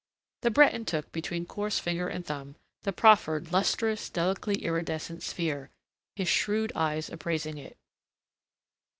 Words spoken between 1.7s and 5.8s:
finger and thumb the proffered lustrous, delicately iridescent sphere,